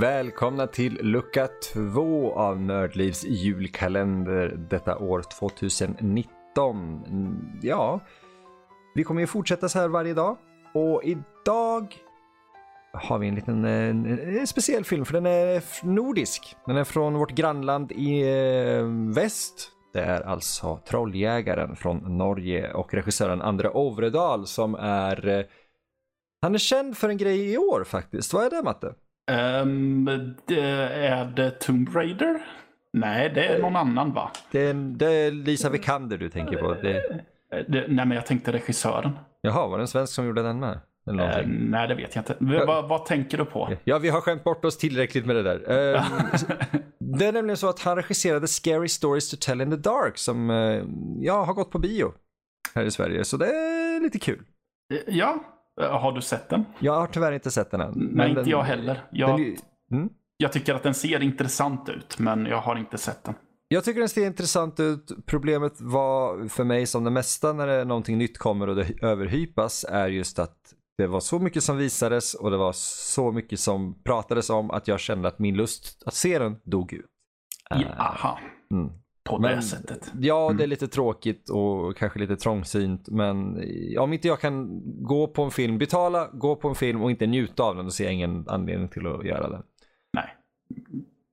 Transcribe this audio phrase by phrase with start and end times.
[0.00, 7.58] Välkomna till lucka två av Nördlivs julkalender detta år 2019.
[7.62, 8.00] Ja,
[8.94, 10.36] vi kommer ju fortsätta så här varje dag
[10.74, 11.96] och idag
[12.92, 16.56] har vi en liten en, en speciell film för den är nordisk.
[16.66, 18.84] Den är från vårt grannland i eh,
[19.14, 19.70] väst.
[19.92, 25.44] Det är alltså Trolljägaren från Norge och regissören Andre Ovredal som är eh,
[26.42, 28.32] han är känd för en grej i år faktiskt.
[28.32, 28.94] Vad är det Matte?
[29.28, 30.04] Ehm,
[30.46, 32.40] det, är det Tomb Raider?
[32.92, 34.30] Nej, det är någon annan va?
[34.50, 36.74] Det det är Lisa Vikander du tänker på.
[36.74, 39.18] Det, Det, nej, men jag tänkte regissören.
[39.40, 40.80] jaha, var det en svensk som gjorde den med?
[41.06, 41.70] Eller någonting?
[41.70, 42.36] nej, det vet jag inte.
[42.40, 43.72] V- vad, vad tänker du på?
[43.84, 45.94] Ja, vi har skämt bort oss tillräckligt med det där.
[45.94, 46.06] Eh,
[47.18, 50.50] det är nämligen så att han regisserade Scary Stories to Tell in the Dark som
[50.50, 50.82] eh,
[51.20, 52.12] ja, har gått på bio
[52.74, 53.24] här i Sverige.
[53.24, 54.42] Så det är lite kul.
[55.06, 55.44] Ja,
[55.80, 56.64] har du sett den?
[56.78, 57.92] Jag har tyvärr inte sett den än.
[57.96, 59.04] Nej, men inte den, jag heller.
[59.10, 59.56] Jag, Den,
[59.92, 60.08] mm.
[60.36, 63.34] jag tycker att den ser intressant ut, men jag har inte sett den.
[63.68, 65.12] Jag tycker den ser intressant ut.
[65.26, 69.84] Problemet var för mig som det mesta när det, någonting nytt kommer och det överhypas
[69.88, 74.02] är just att det var så mycket som visades och det var så mycket som
[74.02, 77.06] pratades om att jag kände att min lust att se den dog ut.
[77.70, 78.38] Ja, aha,
[78.70, 78.92] Mm.
[79.28, 80.12] På Men- det sättet.
[80.20, 83.62] Ja, det är lite tråkigt och kanske lite trångsynt men
[83.98, 87.26] om inte jag kan gå på en film, betala, gå på en film och inte
[87.26, 89.62] njuta av den då ser jag ingen anledning till att göra det.
[90.12, 90.34] Nej.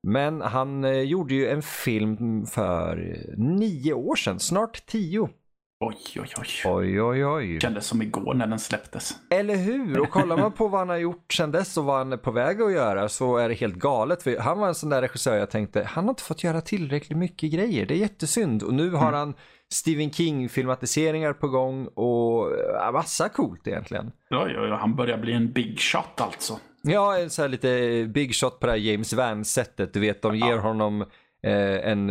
[0.08, 5.30] Men han eh, gjorde ju en film för nio år sedan, snart tio.
[5.80, 6.48] Oj, oj, oj.
[6.66, 7.60] Oj, oj, oj.
[7.60, 9.16] Kändes som igår när den släpptes.
[9.30, 10.00] Eller hur?
[10.00, 12.32] Och kollar man på vad han har gjort sedan dess och vad han är på
[12.32, 14.24] väg att göra så är det helt galet.
[14.24, 17.18] För han var en sån där regissör jag tänkte, han har inte fått göra tillräckligt
[17.18, 17.86] mycket grejer.
[17.86, 18.64] Det är jättesynd.
[18.64, 19.34] Och nu har han
[19.74, 24.12] Stephen King-filmatiseringar på gång och ja, massa coolt egentligen.
[24.30, 26.60] Oj, oj, oj, han börjar bli en big shot alltså.
[26.82, 29.94] Ja, en så här lite big shot på det här James Van-sättet.
[29.94, 31.02] Du vet, de ger honom
[31.44, 32.10] eh, en...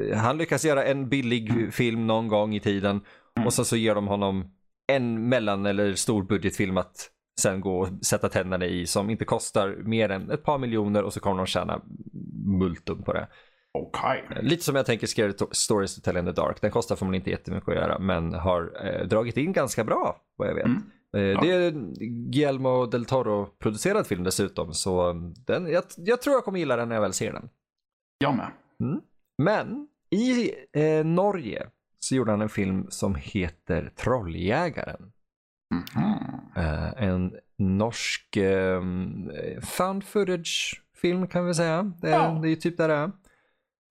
[0.00, 3.00] eh, Han lyckas göra en billig film någon gång i tiden
[3.46, 4.44] och sen så ger de honom
[4.92, 7.08] en mellan eller stor budgetfilm att
[7.40, 11.12] sen gå och sätta tänderna i som inte kostar mer än ett par miljoner och
[11.12, 11.80] så kommer de tjäna
[12.58, 13.28] multum på det.
[13.78, 14.24] Okej.
[14.42, 16.60] Lite som jag tänker Scary To- Stories to Tell in the Dark.
[16.60, 20.48] Den kostar förmodligen inte jättemycket att göra men har eh, dragit in ganska bra vad
[20.48, 20.64] jag vet.
[20.66, 20.82] Mm.
[21.16, 21.70] Eh, Det är
[22.32, 26.76] Guillermo del Toro producerad film dessutom så um, den, jag, jag tror jag kommer gilla
[26.76, 27.48] den när jag väl ser den.
[28.18, 28.50] Jag med.
[29.44, 31.66] Men i eh, Norge
[31.98, 35.12] så gjorde han en film som heter Trolljägaren.
[35.74, 36.14] Mhm.
[36.56, 38.82] Eh, en norsk eh,
[39.62, 41.92] found footage film kan vi säga.
[42.00, 42.38] Det är, Ja.
[42.42, 43.10] det är ju typ där det är.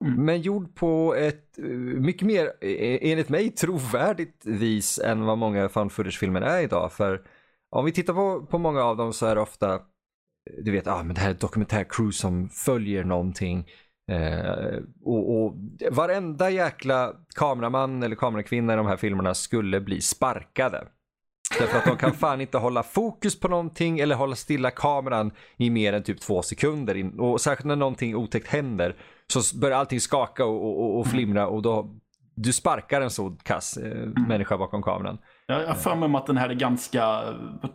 [0.04, 0.24] Mm.
[0.24, 1.64] Men gjord på ett eh,
[2.00, 6.92] mycket mer, eh, enligt mig, trovärdigt vis än vad många found footage-filmer är idag.
[6.92, 7.22] För
[7.70, 9.80] om vi tittar på, på många av dem så är det ofta,
[10.62, 13.68] du vet, ah, men det här är ett dokumentärcrew som följer någonting.
[14.10, 15.54] Eh, och, och
[15.90, 20.84] varenda jäkla kameraman eller kamerakvinna i de här filmerna skulle bli sparkade.
[21.58, 25.70] Därför att de kan fan inte hålla fokus på någonting eller hålla stilla kameran i
[25.70, 26.94] mer än typ två sekunder.
[26.96, 28.96] In- Och särskilt när någonting otäckt händer
[29.32, 31.94] så börjar allting skaka och, och, och flimra och då
[32.34, 35.18] du sparkar en så kass eh, människa bakom kameran.
[35.46, 37.22] Jag har för mig att den här är ganska,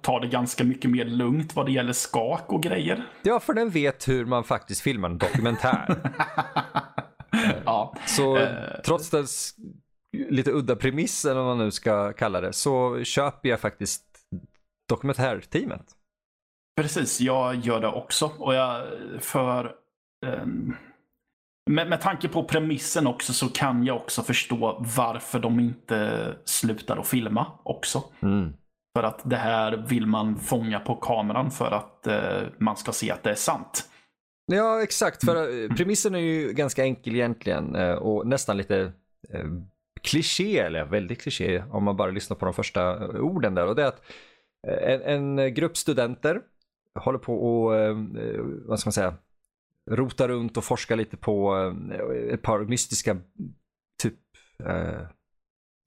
[0.02, 3.04] tar det ganska mycket mer lugnt vad det gäller skak och grejer.
[3.22, 5.96] Ja, för den vet hur man faktiskt filmar en dokumentär.
[7.66, 7.96] Ja.
[8.06, 8.82] Så Eh.
[8.86, 9.26] trots den
[10.30, 14.04] lite udda premissen, eller vad man nu ska kalla det, så köper jag faktiskt
[14.90, 15.86] dokumentärteamet.
[16.82, 18.32] Precis, jag gör det också.
[18.38, 18.88] Och jag
[19.20, 19.76] för...
[21.68, 26.98] med, med tanke på premissen också så kan jag också förstå varför de inte slutar
[26.98, 28.04] att filma också.
[28.20, 28.54] Mm.
[28.98, 33.12] För att det här vill man fånga på kameran för att eh, man ska se
[33.12, 33.90] att det är sant.
[34.52, 35.26] Ja, exakt.
[35.26, 38.92] För eh, premissen är ju ganska enkel egentligen eh, och nästan lite
[39.34, 39.46] eh,
[40.02, 43.68] kliché, eller väldigt kliché om man bara lyssnar på de första eh, orden där.
[43.68, 44.02] Och det är att
[44.82, 46.42] en, en grupp studenter
[47.00, 47.72] håller på och,
[48.66, 49.14] vad ska man säga,
[49.88, 53.18] rota runt och forska lite på eh, ett par mystiska
[54.04, 54.20] typ
[54.64, 55.08] eh,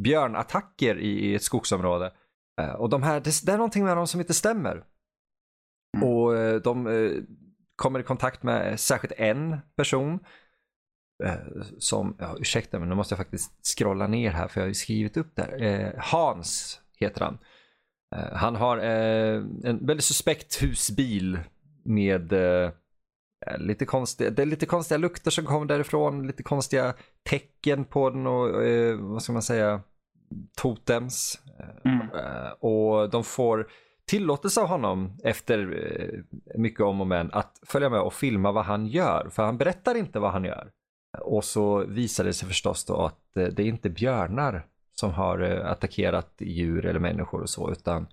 [0.02, 2.12] björnattacker i, i ett skogsområde.
[2.61, 4.85] Eh, och de här, det, det är någonting med dem som inte stämmer.
[5.97, 6.08] Mm.
[6.08, 7.11] Och eh, de eh,
[7.76, 10.19] kommer i kontakt med särskilt en person
[11.25, 11.35] eh,
[11.79, 14.75] som, ja, ursäkta men nu måste jag faktiskt scrolla ner här för jag har ju
[14.75, 15.94] skrivit upp där.
[15.99, 17.38] Hans heter han.
[18.32, 21.41] Han har en väldigt suspekt husbil
[21.85, 22.32] med
[23.59, 26.95] lite konstiga, det är lite konstiga lukter som kommer därifrån, lite konstiga
[27.31, 29.81] tecken på den och eh, vad ska man säga,
[30.57, 31.39] totems.
[31.85, 32.01] Mm.
[32.01, 33.69] Eh, och de får
[34.07, 38.65] tillåtelse av honom efter eh, mycket om och men att följa med och filma vad
[38.65, 39.29] han gör.
[39.31, 40.71] För han berättar inte vad han gör.
[41.21, 45.41] Och så visar det sig förstås då att eh, det är inte björnar som har
[45.41, 48.07] eh, attackerat djur eller människor och så, utan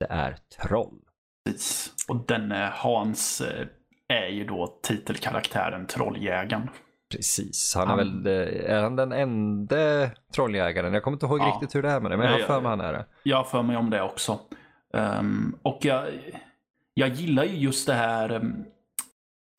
[0.00, 1.00] det är troll.
[1.44, 1.94] Precis.
[2.08, 3.66] Och denne Hans eh,
[4.08, 6.70] är ju då titelkaraktären Trolljägaren.
[7.10, 10.94] Precis, han är väl, eh, är han den enda trolljägaren?
[10.94, 11.46] Jag kommer inte ihåg Ja.
[11.46, 13.04] riktigt hur det är med det, men jag har för mig han är det.
[13.22, 14.38] Jag har för mig om det också.
[14.94, 16.04] Ehm, och jag,
[16.94, 18.64] jag gillar ju just det här, um,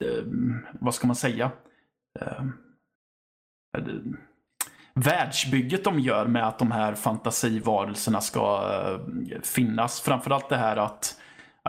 [0.05, 1.51] um, vad ska man säga?
[2.37, 2.53] Um,
[4.93, 10.01] världsbygget de gör med att de här fantasivarelserna ska uh, finnas.
[10.01, 11.15] Framförallt det här att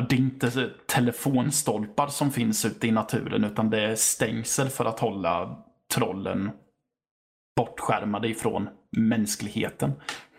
[0.02, 5.00] det är inte telefonstolpar som finns ute i naturen utan det är stängsel för att
[5.00, 5.58] hålla
[5.94, 6.50] trollen
[7.56, 9.92] bortskärmade ifrån mänskligheten.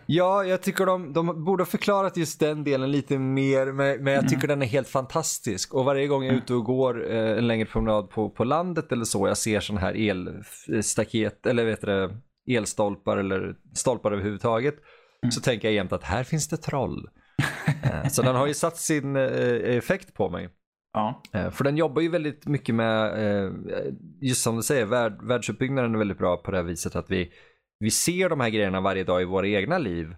[0.06, 4.12] Ja, jag tycker de, de borde ha förklarat just den delen lite mer, men, men
[4.12, 5.74] jag tycker den är helt fantastisk.
[5.74, 8.92] Och varje gång jag är ute och går eh, en längre promenad på, på landet
[8.92, 9.94] eller så, jag ser sådana här
[10.68, 12.10] elstaket, eller vet du
[12.56, 14.74] elstolpar eller stolpar överhuvudtaget,
[15.32, 17.08] så tänker jag jämt att här finns det troll.
[17.82, 19.22] Eh, så den har ju satt sin eh,
[19.76, 20.48] effekt på mig.
[20.92, 23.14] Ja, Eh, För den jobbar ju väldigt mycket med,
[24.20, 27.32] just som du säger, värld, världsuppbyggnaden är väldigt bra på det här viset att vi,
[27.78, 30.14] vi ser de här grejerna varje dag i våra egna liv.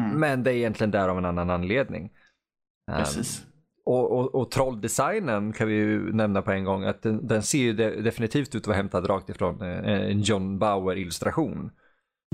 [0.00, 0.20] Mm.
[0.20, 2.10] Men det är egentligen där av en annan anledning.
[2.96, 3.46] Precis.
[3.84, 7.58] och, och, och trolldesignen kan vi ju nämna på en gång att den, den ser
[7.58, 11.70] ju de, definitivt ut att vara hämtad rakt ifrån en John Bauer illustration.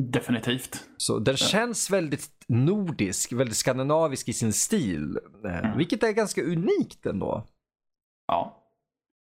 [0.00, 0.84] Definitivt.
[0.96, 5.18] Så den känns väldigt nordisk, väldigt skandinavisk i sin stil.
[5.44, 5.78] eh, Mm.
[5.78, 7.44] Vilket är ganska unikt ändå.
[8.28, 8.62] Ja.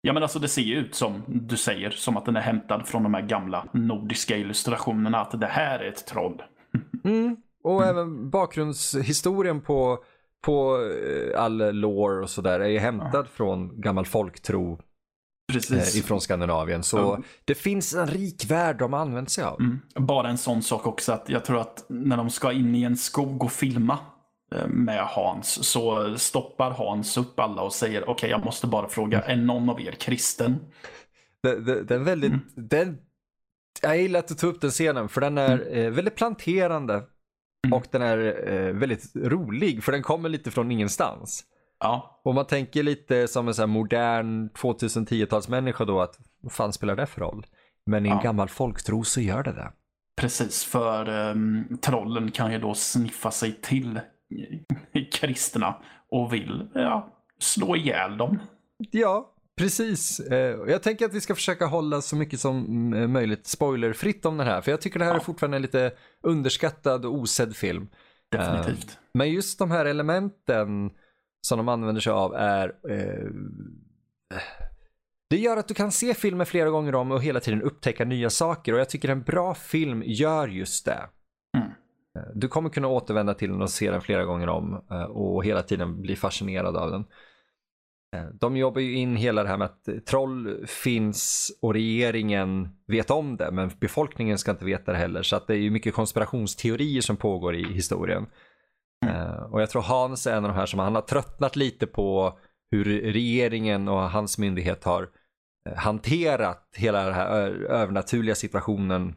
[0.01, 2.87] Ja men alltså det ser ju ut som du säger, som att den är hämtad
[2.89, 5.21] från de här gamla nordiska illustrationerna.
[5.21, 6.43] Att det här är ett troll.
[7.05, 7.37] Mm.
[7.65, 7.89] Och Mm.
[7.97, 10.05] även bakgrundshistorien på,
[10.41, 14.81] på eh, all lore och sådär är ju hämtad från gammal folktro
[15.53, 15.95] Precis.
[15.95, 16.83] eh, ifrån Skandinavien.
[16.83, 17.19] Så Ja.
[17.45, 19.61] det finns en rik värld de har använt sig av.
[19.61, 19.81] Mm.
[19.95, 22.97] Bara en sån sak också att jag tror att när de ska in i en
[22.97, 23.99] skog och filma
[24.55, 29.21] eh, med Hans så stoppar Hans upp alla och säger okej jag måste bara fråga,
[29.23, 30.57] är någon av er kristen?
[31.87, 32.45] Den väldigt, Mm.
[32.55, 32.99] den,
[33.83, 37.03] jag gillar att du tog upp den scenen för den är eh, väldigt planterande
[37.67, 37.73] Mm.
[37.79, 41.45] och den är eh, väldigt rolig för den kommer lite från ingenstans.
[41.83, 46.97] Ja, Och man tänker lite som en här modern 2010-talsmänniska då att vad fan spelar
[46.97, 47.47] det för roll?
[47.87, 48.23] Men i en Ja.
[48.23, 49.73] gammal folktro så gör det det.
[50.21, 50.65] precis.
[50.65, 54.01] För ehm, trollen kan ju då sniffa sig till
[55.13, 55.75] kristna
[56.11, 57.09] och vill ja,
[57.39, 58.39] slå ihjäl dem.
[58.91, 60.21] Ja, precis.
[60.21, 64.37] Eh, Jag tänker att vi ska försöka hålla så mycket som mm, möjligt spoilerfritt om
[64.37, 64.61] den här.
[64.61, 65.17] För jag tycker det här Ja.
[65.21, 65.93] är fortfarande en lite
[66.23, 67.89] underskattad och osedd film.
[68.31, 68.99] Definitivt.
[69.15, 70.91] Men just de här elementen
[71.47, 72.75] som de använder sig av är...
[72.89, 73.31] Eh,
[75.31, 78.31] det gör att du kan se filmer flera gånger om och hela tiden upptäcka nya
[78.31, 78.73] saker.
[78.73, 81.01] Och jag tycker en bra film gör just det.
[81.57, 81.69] Mm.
[82.19, 85.45] Eh, Du kommer kunna återvända till den och se den flera gånger om eh, och
[85.45, 87.05] hela tiden bli fascinerad av den.
[88.17, 92.69] Eh, De jobbar ju in hela det här med att eh, troll finns och regeringen
[92.87, 95.23] vet om det men befolkningen ska inte veta det heller.
[95.23, 98.27] Så att det är ju mycket konspirationsteorier som pågår i historien.
[99.03, 101.87] Eh, Och jag tror Hans är en av de här som han har tröttnat lite
[101.87, 102.39] på
[102.71, 105.09] hur regeringen och hans myndighet har
[105.69, 107.31] eh, hanterat hela den här
[107.71, 109.15] övernaturliga situationen.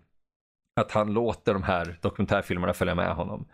[0.82, 3.48] Att han låter de här dokumentärfilmerna följa med honom.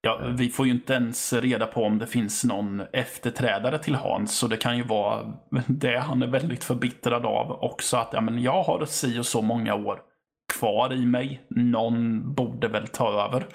[0.00, 4.38] Ja, vi får ju inte ens reda på om det finns någon efterträdare till Hans,
[4.38, 5.32] så det kan ju vara
[5.66, 7.96] det han är väldigt förbittrad av också.
[7.96, 10.00] Att ja, men jag har si och så många år
[10.58, 11.42] kvar i mig.
[11.48, 13.46] Någon borde väl ta över.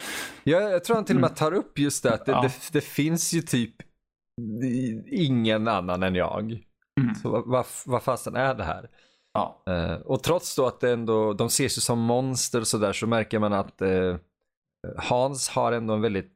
[0.44, 2.42] Ja, jag tror han till och med tar upp just det att det, Ja.
[2.42, 3.76] det, det finns ju typ
[5.12, 6.44] ingen annan än jag.
[7.02, 7.16] Mm.
[7.16, 8.90] Så vad, vad, vad fasen är det här?
[9.34, 12.94] Ja, Eh, och trots då att det ändå, de ses ju som monster och sådär
[12.94, 14.16] så märker man att eh,
[14.98, 16.34] Hans har ändå en väldigt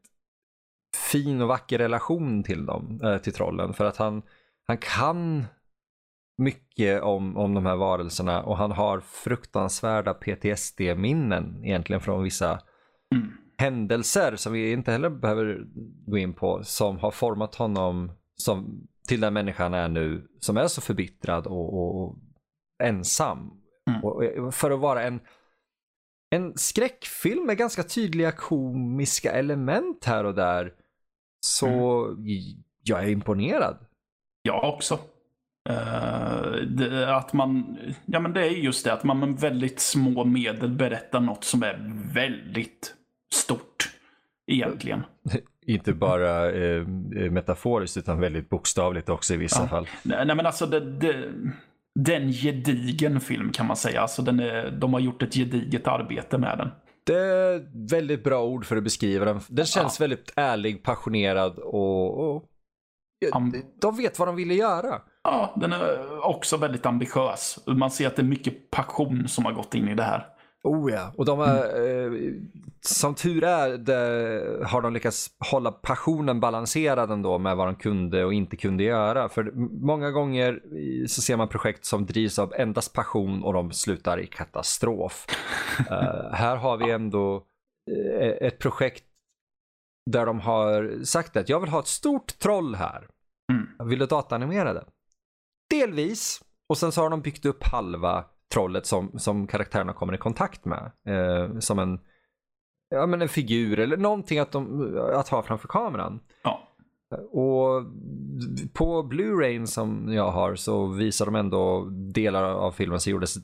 [1.11, 3.73] fin och vacker relation till dem, eh, till trollen.
[3.73, 4.21] För att han,
[4.67, 5.45] han kan
[6.37, 12.61] mycket om, om de här varelserna och han har fruktansvärda PTSD-minnen egentligen från vissa
[13.15, 13.27] Mm.
[13.57, 15.65] händelser som vi inte heller behöver
[16.11, 20.67] gå in på som har format honom som, till den människan är nu som är
[20.67, 22.15] så förbittrad och, och, och
[22.83, 23.51] ensam.
[23.89, 24.03] Mm.
[24.03, 25.19] Och, för att vara en,
[26.29, 30.73] en skräckfilm med ganska tydliga komiska element här och där
[31.39, 31.67] så
[32.19, 33.77] j- jag är imponerad.
[34.41, 34.99] jag också.
[35.69, 40.23] Eh, det, att man, ja men det är just det att man med väldigt små
[40.23, 42.93] medel berättar något som är väldigt
[43.33, 43.89] stort.
[44.51, 45.03] Egentligen.
[45.65, 46.83] inte bara eh,
[47.31, 49.67] metaforiskt utan väldigt bokstavligt också i vissa Ja.
[49.67, 49.87] fall.
[50.03, 51.29] Nej, nej men alltså det, det,
[51.99, 54.01] det är en gedigen film kan man säga.
[54.01, 56.69] Alltså den är, de har gjort ett gediget arbete med den.
[57.05, 59.39] Det är väldigt bra ord för att beskriva den.
[59.47, 62.43] Den känns väldigt ärlig, passionerad och, och
[63.81, 65.01] de vet vad de ville göra.
[65.29, 67.59] Ja, den är också väldigt ambitiös.
[67.67, 70.25] Man ser att det är mycket passion som har gått in i det här.
[70.63, 71.11] Oh ja.
[71.17, 71.47] Och de har,
[71.87, 72.11] eh,
[72.81, 78.25] som tur är, det, har de lyckats hålla passionen balanserad ändå med vad de kunde
[78.25, 79.29] och inte kunde göra.
[79.29, 79.51] För
[79.85, 84.19] många gånger i- så ser man projekt som drivs av endast passion och de slutar
[84.19, 85.25] i katastrof.
[85.91, 87.43] Eh, här har vi ändå
[87.91, 89.03] eh, ett projekt
[90.11, 93.07] där de har sagt att jag vill ha ett stort troll här.
[93.51, 93.89] Mm.
[93.89, 94.85] Vill du dataanimera det?
[95.69, 96.41] Delvis.
[96.69, 100.65] Och sen så har de byggt upp halva trollet som, som karaktärerna kommer i kontakt
[100.65, 100.91] med.
[101.07, 101.99] Eh, som en,
[102.89, 106.19] ja, men en figur eller någonting att, de, att ha framför kameran.
[106.43, 106.63] Ja.
[107.31, 107.85] Och
[108.73, 113.35] på Blu-ray som jag har så visar de ändå delar av filmen som gjordes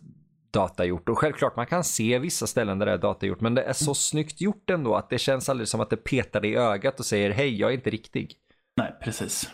[0.51, 1.09] datagjort.
[1.09, 3.93] Och självklart man kan se vissa ställen där det är datagjort men det är så
[3.93, 7.05] snyggt gjort ändå att det känns aldrig som att det petar dig i ögat och
[7.05, 8.35] säger hej jag är inte riktig.
[8.77, 9.49] Nej, precis.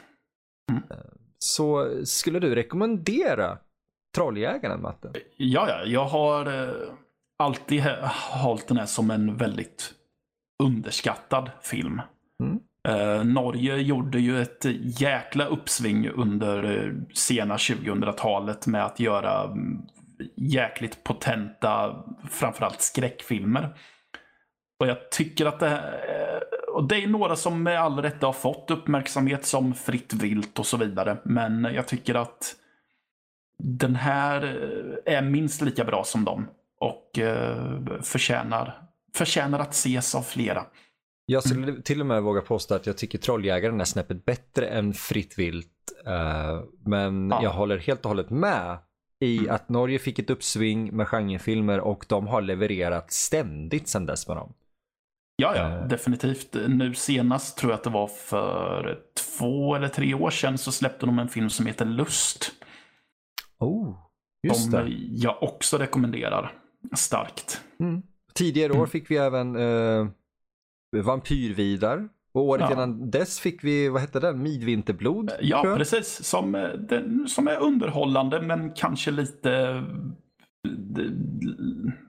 [1.39, 3.57] Så skulle du rekommendera
[4.15, 5.11] Trolljägaren Matte?
[5.37, 6.73] Ja, ja, jag har eh,
[7.39, 7.83] alltid
[8.43, 9.93] hållit den här som en väldigt
[10.63, 12.01] underskattad film.
[12.43, 12.59] Mm.
[12.87, 14.65] Eh, Norge gjorde ju ett
[15.01, 19.81] jäkla uppsving under eh, sena 2000-talet med att göra mm,
[20.35, 23.77] jäkligt potenta, framförallt skräckfilmer.
[24.79, 28.33] Och jag tycker att det, eh, och det är några som med all rätta har
[28.33, 31.17] fått uppmärksamhet som Fritt vilt och så vidare.
[31.23, 32.55] Men jag tycker att
[33.63, 34.43] den här
[35.05, 36.47] eh, är minst lika bra som dem
[36.79, 38.81] och eh, förtjänar,
[39.15, 40.65] förtjänar att ses av flera.
[41.25, 44.93] Jag skulle till och med våga påstå att jag tycker Trolljägaren är snäppet bättre än
[44.93, 45.67] Fritt vilt.
[46.05, 47.43] eh, men Ja.
[47.43, 48.77] jag håller helt och hållet med
[49.21, 49.55] i Mm.
[49.55, 54.37] att Norge fick ett uppsving med genrefilmer och de har levererat ständigt sedan dess med
[54.37, 54.53] dem.
[55.39, 55.87] Ja, ja, Eh.
[55.87, 56.55] definitivt.
[56.67, 58.99] Nu senast tror jag att det var för
[59.37, 62.51] två eller tre år sedan så släppte de en film som heter Lust.
[63.59, 63.95] Oh,
[64.47, 64.87] just som det.
[65.11, 66.51] jag också rekommenderar
[66.95, 67.61] starkt.
[67.79, 68.01] Mm.
[68.33, 70.07] Tidigare år fick vi även uh,
[71.03, 72.09] Vampyrvidar.
[72.31, 72.71] Och året Ja.
[72.73, 75.31] innan dess fick vi, vad hette den, Midvinterblod?
[75.41, 76.23] Ja, precis.
[76.23, 79.83] Som, eh, den, som är underhållande men kanske lite...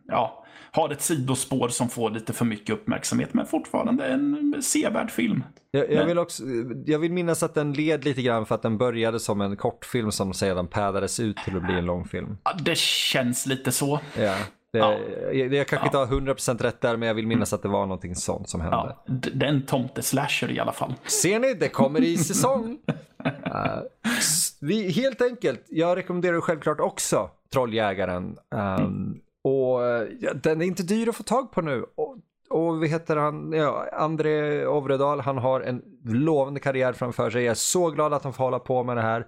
[0.08, 5.44] Ja, har ett sidospår som får lite för mycket uppmärksamhet men fortfarande en sevärd film.
[5.70, 6.42] Jag, jag, vill också,
[6.86, 10.12] jag vill minnas att den led lite grann för att den började som en kortfilm
[10.12, 12.36] som sedan pädades ut till att bli en långfilm.
[12.44, 14.00] Ja, det känns lite så.
[14.18, 14.34] Ja,
[14.72, 14.98] det, Ja.
[15.32, 17.82] Jag, jag kanske inte har 100% rätt där men jag vill minnas att det var
[17.86, 18.76] någonting sånt som hände.
[18.76, 20.94] Ja, d- det är en tomteslasher i alla fall.
[21.04, 22.78] Ser ni, det kommer i säsong.
[23.46, 23.82] Uh,
[24.18, 28.36] s- vi, helt enkelt, jag rekommenderar självklart också Trolljägaren.
[28.80, 31.84] Um, och eh, ja, den är inte dyr att få tag på nu.
[31.94, 32.16] Och,
[32.50, 33.52] och vad heter han?
[33.52, 37.42] Ja, André Ovredal, han har en lovande karriär framför sig.
[37.42, 39.26] Jag är så glad att han får hålla på med det här.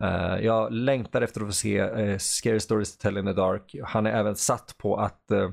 [0.00, 3.76] Eh, jag längtar efter att få se uh, Scary Stories to Tell in the Dark.
[3.84, 5.50] Han är även satt på att eh, eh,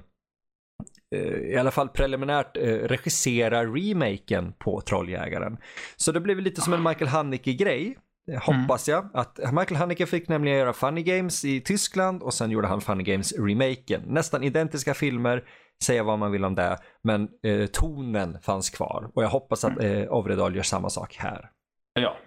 [1.44, 5.58] i alla fall preliminärt eh, regissera remaken på Trolljägaren.
[5.96, 7.98] Så det blev lite som en Michael Haneke-grej.
[8.32, 9.10] eh, Hoppas jag.
[9.14, 13.04] Att Michael Haneke fick nämligen göra Funny Games i Tyskland och sen gjorde han Funny
[13.04, 14.02] Games-remaken.
[14.06, 15.44] Nästan identiska filmer,
[15.84, 19.12] säga vad man vill om det, men eh, tonen fanns kvar.
[19.16, 21.50] Och jag hoppas att eh, Ovredal gör samma sak här.
[21.94, 22.18] Ja,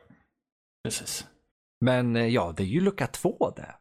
[0.84, 1.26] precis.
[1.80, 3.74] Men eh, ja, det är ju lucka två det.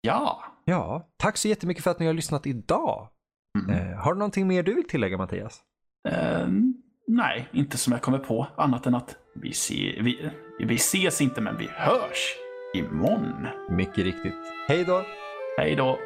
[0.00, 0.44] Ja.
[0.64, 3.08] Ja, tack så jättemycket för att ni har lyssnat idag.
[3.68, 3.98] Mm.
[3.98, 5.60] Har du någonting mer du vill tillägga Mattias?
[6.08, 6.48] Eh,
[7.06, 8.46] nej, inte som jag kommer på.
[8.56, 12.34] Annat än att vi, se, vi, vi ses inte, men vi hörs
[12.74, 13.46] imorgon.
[13.70, 14.34] Mycket riktigt.
[14.68, 15.02] Hej då!
[15.58, 15.98] Hej då.